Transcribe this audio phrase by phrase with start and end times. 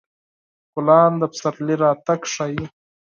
[0.73, 2.65] ګلان د پسرلي راتګ ښيي.